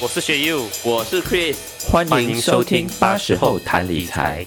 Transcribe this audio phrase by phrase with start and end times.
[0.00, 4.46] 我是学 U，我是 Chris，欢迎收听八十后谈理财。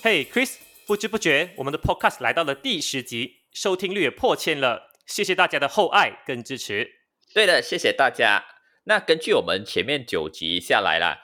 [0.00, 6.88] 嘿，Chris，不知不觉我们的 Podcast 来到了第十集，收听率也破千了，谢谢大家的厚爱跟支持。
[7.34, 8.44] 对的，谢谢大家。
[8.84, 11.18] 那根据我们前面九集下来啦，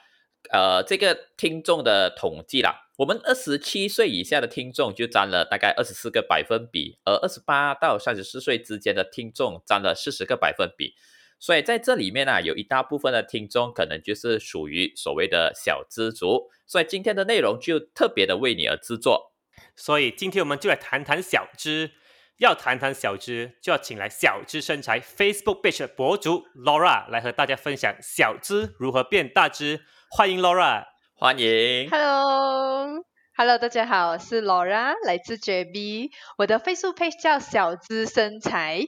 [0.51, 10.95] 呃，这个听众的统计啦，我们二十七岁以下的听众就占了大概二十四个百分比，而二十八到三十四岁之间的听众占了四十个百分比。
[11.39, 19.33] 所以在这里面呢，有一大部分的听众可能就是属于所谓的小资族，所以今天的内容就特别的为你而制作。
[19.75, 21.91] 所以今天我们就来谈谈小资，
[22.39, 29.81] 要谈谈小资，就要请来小资身材 Facebook page 的博主 Laura 来和大家分享小资如何变大资。
[30.09, 30.85] 欢迎 Laura，
[31.15, 31.89] 欢迎。
[31.91, 38.85] Hello，Hello，大家好，我是 Laura，来自 JB，我的 Facebook page 叫小资身材。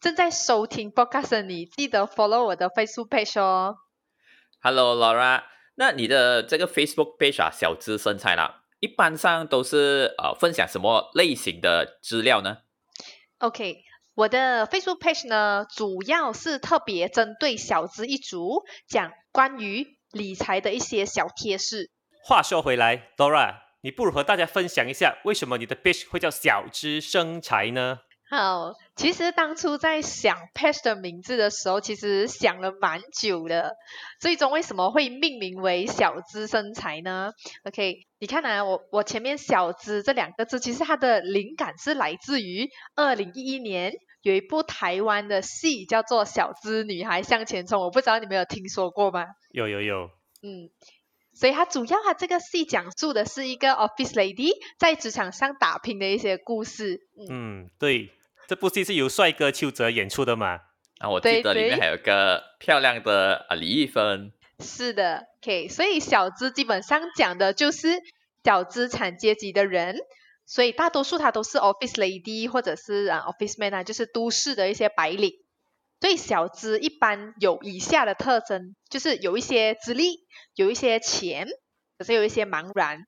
[0.00, 3.76] 正在收听 podcast 的你，记得 follow 我的 Facebook page 哦。
[4.62, 5.42] Hello Laura，
[5.74, 12.56] 那你的这个 Facebook page 啊，小资身材啦，一般上都是呃分享什么类型的资料呢
[13.40, 13.82] ？OK，
[14.14, 21.90] 我的 Facebook page 呢，主要是特别针对小资一族，讲关于理财的一些小贴士。
[22.24, 27.98] 话说回来，Laura，你不如和大家分享一下，为什么你的 page 会叫小资生财呢？
[28.30, 33.74] 好，其实当初在想 page 的名字的时候，其实想了蛮久的。
[34.20, 37.32] 最终为什么会命名为小资身材呢
[37.64, 49.24] ？OK，你看啊，我我前面“小资”这两个字，其实它的灵感是来自于二零一一年有一部台湾的戏叫做《小资女孩向前冲》，我不知道你们有听说过吗？
[49.50, 50.10] 有有有，
[50.42, 50.68] 嗯。
[51.32, 57.00] 所以它主要它这个戏讲述的是一个 office lady 在职场上打拼的一些故事。
[57.16, 58.10] 嗯，嗯，对，
[58.50, 60.58] 这部戏是由帅哥邱泽演出的嘛？
[60.98, 64.32] 啊，我记得里面还有个漂亮的啊李易峰。
[64.58, 68.00] 是的，OK，所以小资基本上讲的就是
[68.42, 69.96] 小资产阶级的人，
[70.46, 75.30] 所以大多数他都是 office lady 或者是啊 office man 啊，就是都市的一些白领。
[76.00, 80.26] 所以小资一般有以下的特征，就是有一些资历，
[80.56, 81.46] 有一些钱，
[81.96, 83.04] 可是有一些茫然。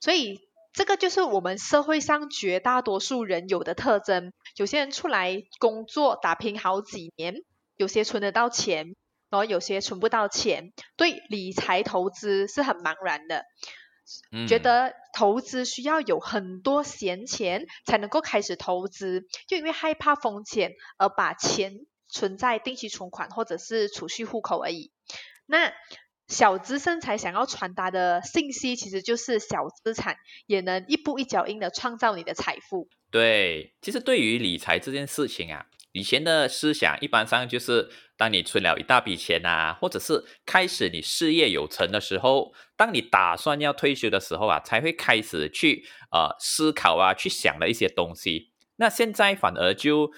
[0.00, 0.40] 所以
[0.72, 4.32] 这个就是我们社会上绝大多数人有的特征。
[4.56, 7.34] 有些人出来工作打拼好几年，
[7.76, 8.94] 有些存得到钱，
[9.30, 13.44] 然后有些存不到钱，对理财投资是很茫然的，
[14.32, 24.92] 嗯觉得投资需要有很多闲钱才能够开始投资，就因为害怕风险而把钱存在定期存款或者是储蓄户口而已。
[25.46, 25.72] 那
[26.30, 32.88] 小资身材想要传达的信息，其实就是小资产也能一步一脚印的创造你的财富。
[33.10, 48.52] 对，其实对于理财这件事情啊，以前的思想一般上就是，当你存了一大笔钱啊，或者是开始你事业有成的时候，当你打算要退休的时候啊，才会开始去呃思考啊，去想的一些东西。
[48.76, 50.12] 那现在反而就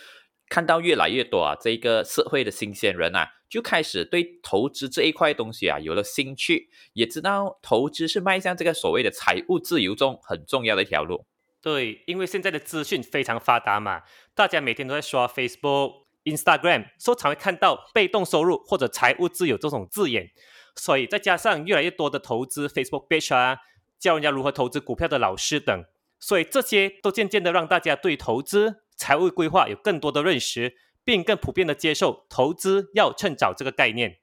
[0.51, 11.27] 看到越来越多啊，这个社会的新鲜人啊，就开始对投资这一块东西啊有了兴趣，也知道投资是迈向这个所谓的财务自由中很重要的一条路。
[11.61, 14.05] 对，因为现在的资讯非常发达嘛，
[14.35, 20.31] 大家每天都在刷 Facebook、Instagram，所以常会看到被动收入或者财务自由这种字眼。
[20.75, 23.59] 所以再加上越来越多的投资 Facebook page 啊，
[23.99, 25.85] 教人家如何投资股票的老师等，
[26.19, 30.75] 所以这些都渐渐的让大家对投资、财务规划有更多的认识，
[31.05, 34.19] 并更普遍的接受投资要趁早这个概念。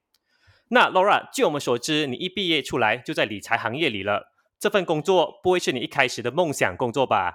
[0.69, 4.31] 那 Laura，据我们所知，你一毕业出来就在理财行业里了。
[4.59, 7.33] 这份工作不会是你一开始的梦想工作吧？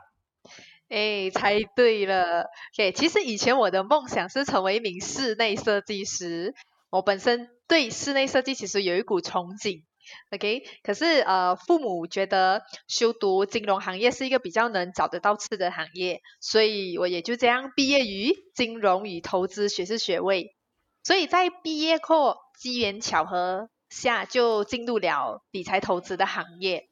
[0.88, 2.50] 哎，猜对了。
[2.74, 6.54] OK，其实以前我的梦想是成为一名室内设计师。
[6.90, 9.82] 我本身对室内设计其实有一股憧憬。
[10.30, 20.54] OK，可是呃，父母觉得修读金融行业是一个比较能找得到吃的行业，所以我也就这样毕业于金融与投资学士学位。
[21.02, 26.88] 所以在毕业后机缘巧合下，就进入了理财投资的行业。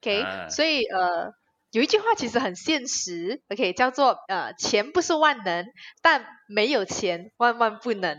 [0.00, 1.32] OK，、啊所以呃，
[1.70, 5.66] 有一句话其实很现实，OK，叫做呃，钱不是万能，
[6.02, 8.18] 但没有钱万万不能。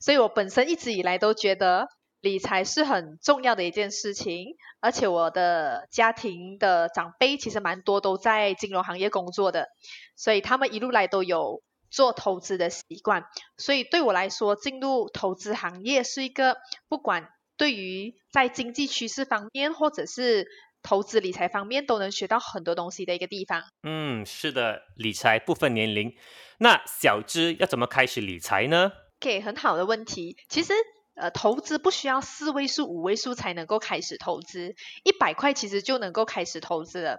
[0.00, 1.86] 所以我本身一直以来都觉得
[2.24, 9.68] 理财是很重要的一件事情，而且我的家庭的长辈其实蛮多都在金融行业工作的，
[10.16, 13.26] 所以他们一路来都有做投资的习惯，
[13.58, 16.56] 所以对我来说，进入投资行业是一个
[16.88, 17.28] 不管
[17.58, 20.48] 对于在经济趋势方面，或者是
[20.82, 23.62] 投资理财方面，都能学到很多东西的一个地方。
[23.82, 26.12] 嗯，是的，理财不分年龄。
[26.58, 30.36] 那小资要怎么开始理财呢？OK，很好的问题。
[30.48, 30.72] 其实
[31.14, 34.74] 呃，投资不需要四位数、五位数才能够开始投资，
[35.04, 37.18] 一百块其实就能够开始投资了。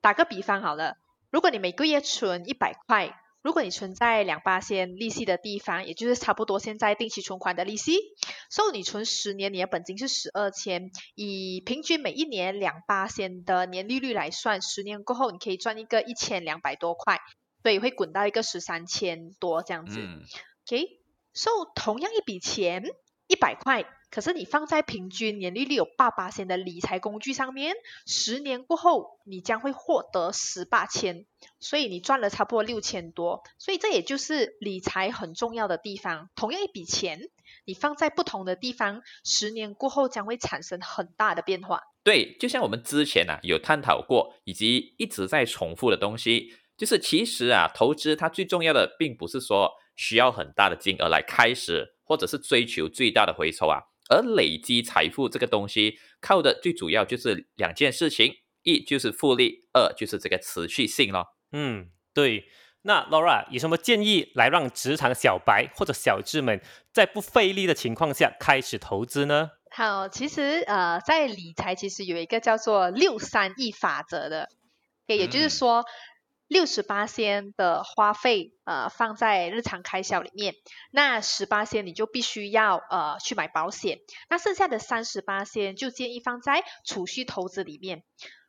[0.00, 0.96] 打个比方好了，
[1.30, 7.96] 如果你每个月存一百块，如果你存在两八仙利息的地方，也就是差不多现在定期存款的利息，
[8.50, 17.18] 所以你存十年，你的本金是十二千，以平均每一年两八仙的年利率来算，十年过后你可以赚一个一千两百多块，
[17.62, 20.00] 所以会滚到一个十三千多这样子。
[20.00, 20.20] 嗯
[20.66, 22.82] OK，so 同样一笔钱
[23.30, 31.26] 一百块，可是你放在平均年利率有八八千的理财工具上面，十年过后你将会获得十八千，
[31.60, 36.28] 所以你赚了差不多六千多，所以这也就是理财很重要的地方。
[36.34, 37.20] 同样一笔钱，
[37.64, 41.80] 你放在不同的地方，十年过后将会产生很大的变化。
[42.02, 53.78] 对，就像我们之前啊有探讨过，以及一直在重复的东西，就是其实啊，投资它最重要的，并不是说需要很大的金额来开始，或者是追求最大的回酬啊，
[54.08, 58.34] 而累积财富这个东西，靠的最主要就是两件事情，
[58.64, 61.28] 一就是复利，二就是这个持续性咯。
[61.52, 62.46] 嗯，对。
[62.82, 66.60] 那 Laura 有什么建议来让职场小白或者小智们
[66.92, 69.50] 在不费力的情况下开始投资呢？
[69.70, 74.48] 好，其实呃，在理财其实有一个叫做六三一法则的，
[75.06, 75.84] 也也就是嗯说，
[76.50, 80.56] 六十八先的花费呃放在日常开销里面，
[80.90, 88.02] 那十八先你就必须要呃去买保险，那剩下的三十八先就建议放在储蓄投资里面。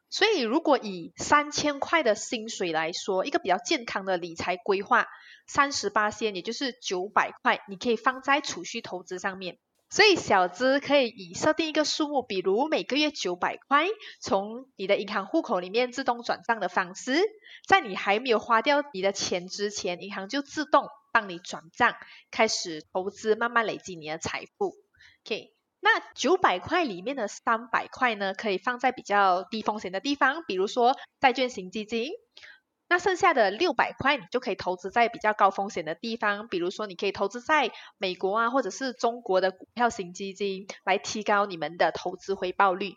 [0.10, 5.06] 所以，如果以三千块的薪水来说，一个比较健康的理财规划，
[5.46, 9.60] 三十八先也就是九百块，你可以放在储蓄投资上面。
[9.92, 13.88] 所以小资可以以设定一个数目，比如每个月九百块，
[14.22, 17.20] 从你的银行户口里面自动转账的方式，
[17.68, 21.94] 在你还没有花掉你的钱之前，银行就自动帮你转账，
[22.32, 24.76] 开始投资，慢慢累积你的财富。
[25.26, 32.12] OK，那九百块里面的三百块呢，可以放在比较低风险的地方，比如说债券型基金。
[32.92, 42.96] 那剩下的六百块，你就可以投资在比较高风险的地方，比如说你可以投资在美国啊，或者是中国的股票型基金，来提高你们的投资回报率。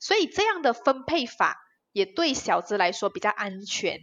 [0.00, 1.58] 所以这样的分配法
[1.92, 4.00] 也对小资来说比较安全。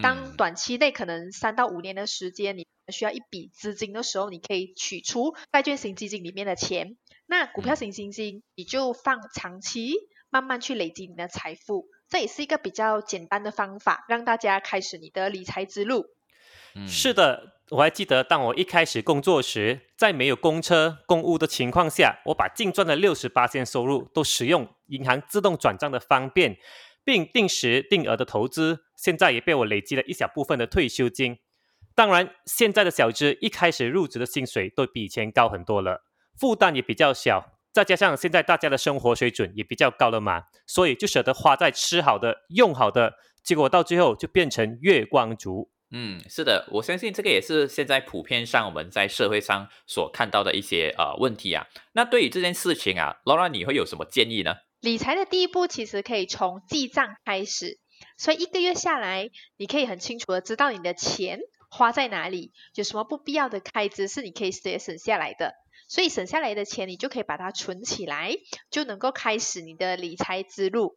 [0.00, 6.96] 当嗯短期内可能三到五年的时间，你需要一笔资金的时候，你可以取出债券型基金里面的钱，
[7.26, 9.94] 那股票型基金你就放长期，
[10.30, 11.88] 慢慢去累积你的财富。
[12.08, 16.06] 这也是一个比较简单的方法，让大家开始你的理财之路。
[16.74, 26.56] 嗯是的，我还记得，当我一开始工作时，在没有公车、公屋的情况下，我把净赚的六十八线收入都使用银行自动转账的方便，
[27.04, 31.38] 并定时定额的投资，现在也被我累积了一小部分的退休金。
[31.94, 36.04] 当然，现在的小资一开始入职的薪水都比以前高很多了，
[36.38, 37.57] 负担也比较小。
[37.72, 45.70] 再加上现在大家的生活水准也比较高了嘛，所以就舍得花在吃好的、用好的，结果到最后就变成月光族。
[45.90, 51.66] 嗯，是的，我相信这个也是现在普遍上我们在社会上所看到的一些呃问题啊。
[51.92, 54.56] 那对于这件事情啊，Laura 你会有什么建议呢？
[54.80, 57.78] 理财的第一步其实可以从记账开始，
[58.18, 61.40] 所以一个月下来，你可以很清楚的知道你的钱
[61.70, 65.54] 花在哪里，有什么不必要的开支是你可以直接省下来的。
[65.88, 68.36] 所以省下来的钱，你就可以把它存起来，
[68.70, 70.96] 就能够开始你的理财之路。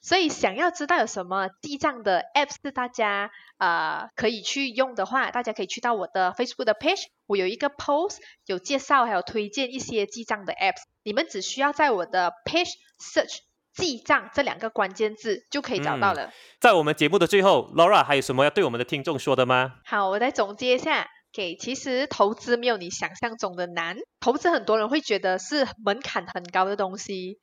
[0.00, 13.38] 所以想要知道有什么记账的 App 是大家呃可以去用的话，大家可以去到我的 Facebook 的 page，我有一个 post 有介绍还有推荐一些记账的 Apps，你们只需要在我的 page search
[13.74, 16.30] 记账这两个关键字就可以找到了。
[16.60, 19.80] 在我们节目的最后，Laura 还有什么要对我们的听众说的吗？
[19.84, 21.08] 好，我再总结一下。
[21.36, 23.98] 给，其实投资没有你想象中的难。
[24.20, 27.38] 投资很多人会觉得是门槛很高的东西，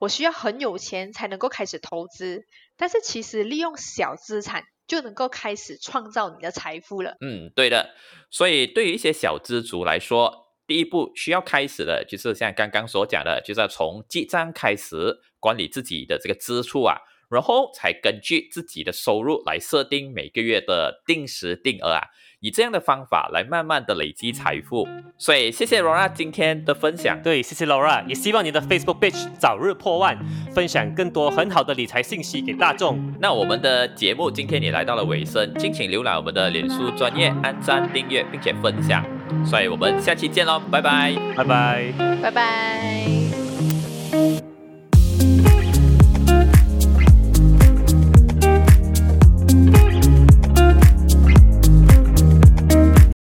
[0.00, 2.42] 我需要很有钱才能够开始投资。
[2.76, 7.14] 但是其实利用小资产就能够开始创造你的财富了。
[7.20, 7.94] 嗯，对的。
[8.28, 22.02] 所以对于一些小资族来说，第一步需要开始的就是像刚刚所讲的，就是要从记账开始管理自己的这个支出啊，然后才根据自己的收入来设定每个月的定时定额啊，
[22.40, 24.88] 以这样的方法来慢慢的累积财富。
[25.18, 27.20] 所以谢谢 Laura 今天的分享。
[27.22, 30.18] 对，谢谢 Laura，也希望你的 Facebook page 早日破万，
[30.54, 33.14] 分享更多很好的理财信息给大众。
[33.20, 39.04] 那我们的节目今天也来到了尾声，敬请浏览我们的脸书专业，按赞、订阅并且分享。
[39.44, 41.14] 所以我们下期见喽，拜拜。
[41.36, 41.92] 拜拜。
[42.22, 44.47] 拜拜。